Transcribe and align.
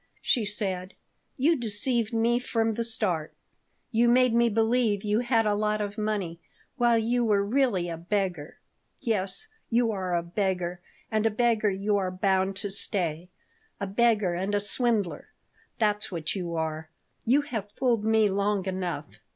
she 0.23 0.43
said. 0.43 0.95
"You 1.37 1.55
deceived 1.55 2.11
me 2.11 2.39
from 2.39 2.73
the 2.73 2.83
start. 2.83 3.35
You 3.91 4.09
made 4.09 4.33
me 4.33 4.49
believe 4.49 5.03
you 5.03 5.19
had 5.19 5.45
a 5.45 5.53
lot 5.53 5.79
of 5.79 5.95
money, 5.95 6.39
while 6.75 6.97
you 6.97 7.23
were 7.23 7.45
really 7.45 7.87
a 7.87 7.97
beggar. 7.97 8.57
Yes, 8.99 9.47
you 9.69 9.91
are 9.91 10.15
a 10.15 10.23
beggar, 10.23 10.81
and 11.11 11.27
a 11.27 11.29
beggar 11.29 11.69
you 11.69 11.97
are 11.97 12.09
bound 12.09 12.55
to 12.55 12.71
stay. 12.71 13.29
A 13.79 13.85
beggar 13.85 14.33
and 14.33 14.55
a 14.55 14.59
swindler 14.59 15.27
that's 15.77 16.11
what 16.11 16.33
you 16.33 16.55
are. 16.55 16.89
You 17.23 17.41
have 17.43 17.69
fooled 17.71 18.03
me 18.03 18.27
long 18.27 18.65
enough. 18.65 19.19